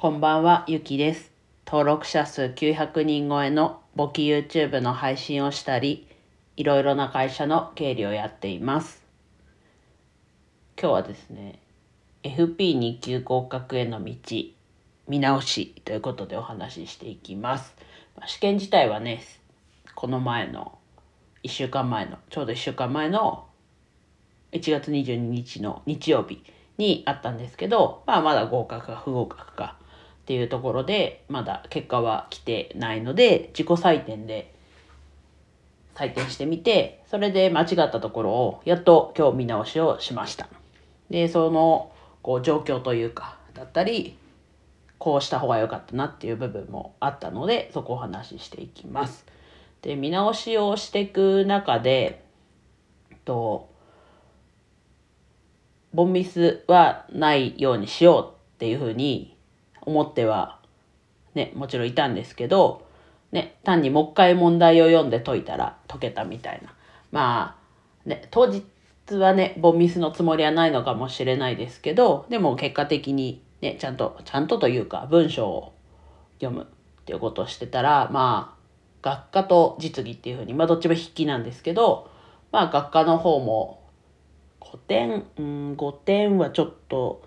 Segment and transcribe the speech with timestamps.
[0.00, 1.30] こんばんは、ゆきです。
[1.66, 6.08] 登録者数900人超えの簿記 YouTube の配信をしたり、
[6.56, 9.04] いろいろな会社の経理をやっています。
[10.80, 11.58] 今日はですね、
[12.22, 14.14] FP2 級合格への道、
[15.06, 17.76] 見直しということでお話ししていきます。
[18.24, 19.22] 試験自体はね、
[19.94, 20.78] この前の、
[21.42, 23.44] 1週間前の、ちょうど1週間前の
[24.52, 26.42] 1月22日の日曜日
[26.78, 29.76] にあったんですけど、まあまだ合格か不合格か
[30.30, 34.54] っていうところで、まだ結果は来てないので、自己採点で
[35.96, 40.48] 採点してみて、それで間違ったところをやっと今日見直しをしました。
[41.10, 41.90] で、その
[42.22, 44.16] こう状況というか、だったり、
[44.98, 49.26] こうした方が良かったなっていう部分もあったので、そこをお話ししていきます。
[49.82, 52.22] で、見直しをしていく中で、
[53.24, 53.68] と、
[55.92, 59.36] ボンミスはないようにしようっていうふうに
[59.82, 60.58] 思っては、
[61.34, 62.86] ね、もちろんいたんですけど、
[63.32, 66.74] ね、単にもう一回問題を読んで解いたら解けたみたいな。
[67.12, 67.56] ま
[68.06, 68.64] あ、ね、当日
[69.16, 75.72] はね、ボンミスのつもりはないのかもしれないですけど、でも結果的にね、ちゃんと、ちゃんとというか文章を
[76.40, 78.60] 読むっていうことをしてたら、まあ、
[79.02, 82.10] 学科と実技っていうふうに、まあどっちも筆記なんですけど、
[82.52, 83.82] まあ学科の方も
[84.60, 87.22] 5点、うん、5点はちょっと、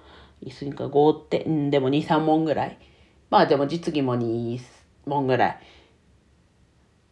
[0.45, 2.77] いすぎか5点、でも2、3問ぐらい。
[3.29, 4.59] まあでも実技も2
[5.05, 5.59] 問ぐらい。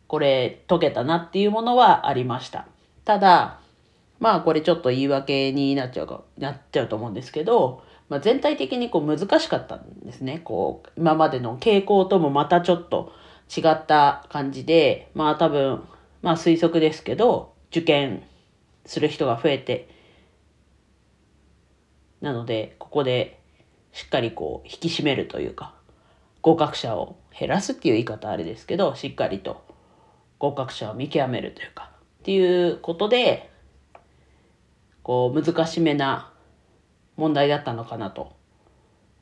[0.08, 2.68] これ解けたなっていうものはありました。
[3.06, 3.60] ただ、
[4.20, 10.42] まあこれちょっと言い訳になっちゃうか、なっちゃうと思うんですけど、まあ、全体的にこう難しかったんですね。
[10.44, 13.14] こう、今までの傾向ともまたちょっと
[13.56, 15.82] 違った感じで、まあ多分、
[16.22, 18.24] まあ推測ですけど、受験
[18.86, 19.88] する人が増えて、
[22.22, 23.40] なので、ここで
[23.92, 25.74] しっかりこう引き締めるというか、
[26.42, 29.64] 合格者を減らすっていう言い方あれですけど、しっかりと
[30.40, 33.50] 合格者を見極めるというか、っていうことで、
[35.04, 36.32] こう難しめな
[37.18, 38.34] 問題だったのかなと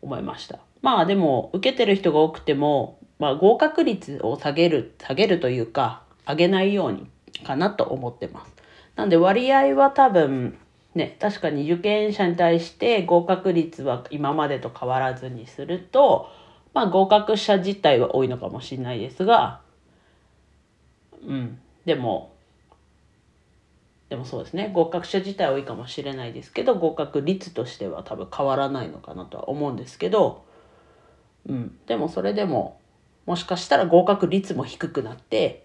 [0.01, 0.59] 思いました。
[0.81, 7.07] まあでも受けてる人が多くても、まあ、合格率を下げる下げるというか上げないように
[7.45, 8.53] かなと思ってます。
[8.95, 10.57] なんで割合は多分
[10.95, 16.29] ね確かに受験者に対して合格率は今までと変わらずにすると、
[16.73, 19.61] まあ、合格者自体は多いのかもしれないですが
[21.25, 22.33] うんでも
[24.09, 24.71] でもそうですね。
[24.73, 30.43] 合格者自体は多いかもしれないですけど合格率としては多分変わらないのかなとは思うんですけど、
[31.47, 32.79] うん、でもそれでも
[33.27, 35.63] もしかしたら合格率も低くなって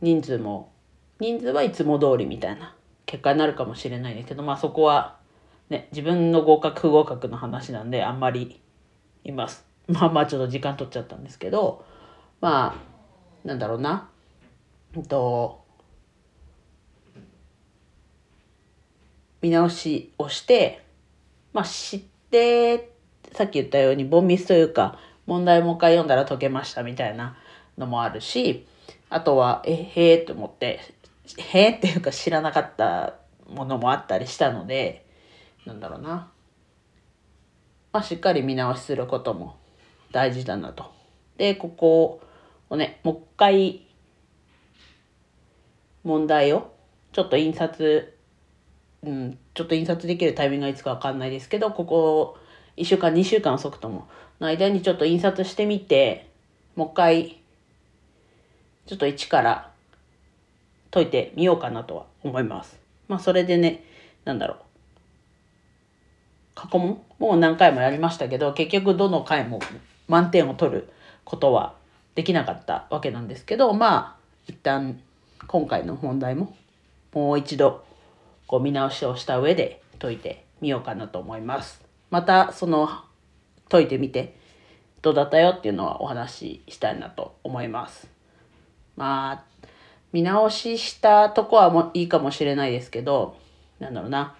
[0.00, 0.72] 人数も
[1.20, 2.74] 人数はいつも通りみたいな
[3.08, 5.16] 結果になるかもしれないですけどまあそこは
[5.70, 8.60] ね自分の合格不合格の話なんであんまり
[9.24, 9.64] います。
[9.88, 11.84] まあまあちょっと時間取っちゃったんですけど
[12.40, 14.10] まあなんだろうな。
[14.94, 15.66] うんと
[19.40, 20.82] 見直しをして、
[21.52, 22.92] まあ知って、
[23.32, 27.36] さっき言ったように、ボンミスというか、問題もう一回読んだら解けましたみたいな
[27.76, 28.66] のもあるし、
[29.10, 30.80] あとは、え、へーって思って、
[31.36, 33.14] へーっていうか知らなかった
[33.48, 35.06] ものもあったりしたので、
[35.66, 36.30] なんだろうな。
[37.92, 39.56] まあしっかり見直しすることも
[40.12, 40.92] 大事だなと。
[41.36, 42.20] で、ここ
[42.70, 43.86] をね、もう一回、
[46.04, 46.72] 問題を、
[47.12, 48.18] ちょっと印刷
[49.02, 52.36] うん、ちょっと印刷できるタイミングがいつかわかんないですけど、ここ
[52.76, 54.08] 1週間、2週間遅くとも
[54.40, 56.30] の間にちょっと印刷してみて、
[56.74, 57.40] もう一回、
[58.86, 59.67] ちょっと一から
[60.90, 62.78] 解いてみようかなとは思います。
[63.08, 63.84] まあそれでね、
[64.24, 64.58] なんだろう。
[66.54, 67.00] 過去問？
[67.18, 69.60] もう何回もやりましたけど、結局どの回も
[70.08, 70.88] 満点を取る
[71.24, 71.74] ことは
[72.14, 74.16] できなかったわけなんですけど、まあ
[74.46, 75.00] 一旦
[75.46, 76.56] 今回の問題も
[77.12, 77.84] もう一度
[78.46, 81.80] こう見直しをした上で解いてみようかなと思います。
[82.10, 82.88] またその
[83.68, 84.36] 解いてみて
[85.02, 88.08] どうだったよっていうのはお話ししたいなと思います。
[88.96, 89.44] まあ
[90.12, 93.36] 見直ししたとこはもいいかもしれないですけど
[93.78, 94.34] なんだろうな。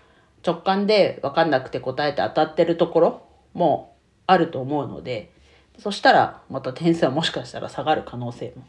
[0.46, 3.22] 直感で分かんなくて答えて当たってるところ
[3.54, 5.32] もあると思うので
[5.78, 8.64] そしたらまた点数はもしかしたら下がる可能性も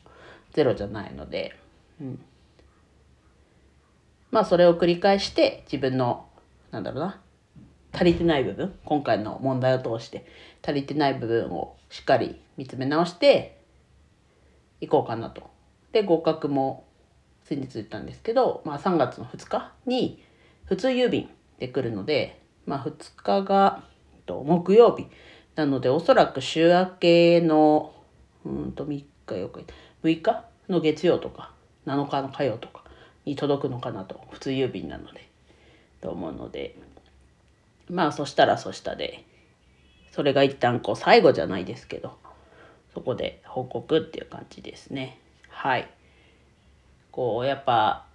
[0.52, 1.56] ゼロじゃないので、
[2.02, 2.20] うん、
[4.32, 6.28] まあそれを繰り返して自分の
[6.72, 7.22] なんだろうな。
[7.92, 10.26] 足りてない部分今回の問題を通して
[10.64, 13.60] 足りてない部分をしっかり見つめ直して
[14.80, 15.50] いこうかなと。
[15.92, 16.86] で合格も
[17.50, 20.24] 先日言ったんですけど、まあ、3月の2日に
[20.66, 23.84] 普通郵便で来るので、まあ、2日が
[24.28, 25.08] と木曜日
[25.56, 27.92] なのでおそらく週明けの
[28.46, 29.66] うんと3日4日
[30.04, 31.52] 6日の月曜とか
[31.88, 32.84] 7日の火曜とか
[33.26, 35.28] に届くのかなと普通郵便なので
[36.02, 36.78] と思うので
[37.90, 39.26] まあそしたらそしたで
[40.12, 42.16] それが一旦こう最後じゃないですけど
[42.94, 45.20] そこで報告っていう感じですね。
[45.48, 45.90] はい。
[47.12, 48.06] こうやっぱ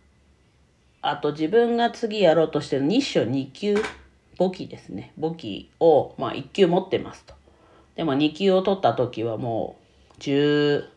[1.02, 3.76] あと自分が次やろうとしてる日照2級
[4.38, 5.12] 簿記ですね。
[5.16, 7.34] 簿記をまあ1級持ってますと。
[7.94, 9.76] でも2級を取った時はも
[10.16, 10.88] う10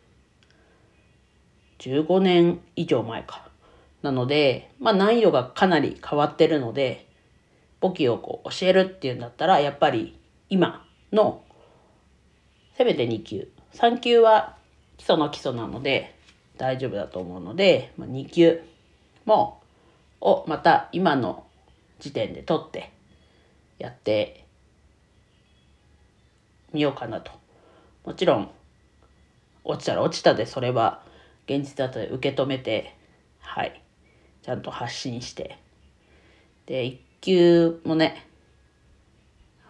[1.79, 3.49] 15年以上前か。
[4.01, 7.07] なのでまあ難易度がかなり変わってるので
[7.79, 11.43] 簿記をこう教えるっていうんだったらやっぱり今の
[12.77, 13.49] せめて2級。
[13.73, 14.55] 3級は
[14.97, 16.16] 基礎の基礎なので
[16.57, 18.61] 大丈夫だと思うので、まあ、2級
[19.25, 19.61] も
[20.19, 21.45] をまた今の
[21.99, 22.91] 時点で取って
[23.77, 24.45] やって
[26.73, 27.31] みようかなと。
[28.03, 28.49] もちろん
[29.63, 31.03] 落ちたら落ちたでそれは
[31.45, 32.95] 現実だと受け止めて
[33.39, 33.81] はい。
[34.41, 35.57] ちゃんと発信して。
[36.65, 38.25] で1級もね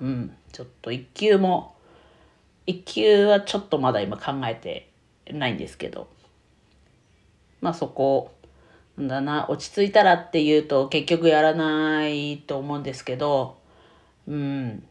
[0.02, 1.76] うんちょっと1級も
[2.68, 4.92] 1級はちょっとまだ今考えて
[5.32, 6.08] ないんですけど。
[7.62, 8.32] まあそこ
[8.98, 13.58] なんだな落ち着いたらっていうと結局やらないと思うんですけど
[14.28, 14.84] うん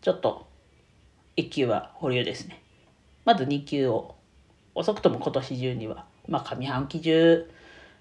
[0.00, 0.46] ちょっと
[1.36, 2.62] 1級は保留ですね
[3.24, 4.14] まず2級を
[4.74, 7.50] 遅くとも今年中にはまあ上半期中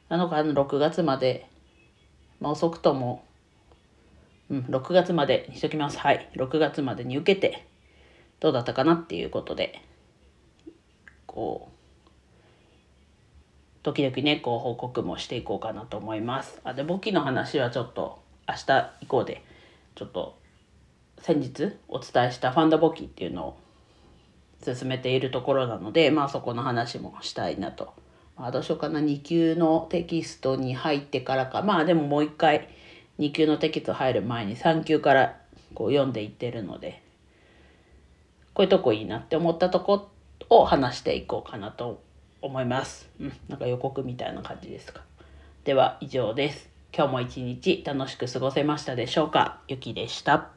[0.10, 1.48] なのかな6月まで
[2.40, 3.24] まあ遅くとも
[4.50, 5.98] うん、6月までにしときます。
[6.00, 6.30] はい。
[6.36, 7.66] 6月までに受けて、
[8.40, 9.82] どうだったかなっていうことで、
[11.26, 11.77] こう、
[13.88, 16.60] 時々ね、こう報告もしていこうかなと思います。
[16.66, 19.42] あ、で、簿記の話はちょっと明日以降で、
[19.96, 20.38] ちょっと
[21.20, 23.58] 先日お伝えしたファンド簿記っていうのを
[24.62, 27.94] 進めているところなので、まあそこの話もしたいなと。
[28.36, 32.68] まあどうしようかな、2級のテキストに入ってからか、まあでももう一回、
[33.20, 35.38] 2級のテキスト入る前に3級から
[35.74, 37.02] こう読んでいってるので
[38.54, 40.10] こういうとこいいなって思ったとこ
[40.50, 42.02] を話していこうかなと
[42.42, 43.10] 思います。
[43.20, 45.02] うん、なんか予告みたいな感じですか。
[45.64, 46.70] では以上です。
[46.96, 50.57] 今日も一日楽しく過ごせましたでしょうかゆきでした。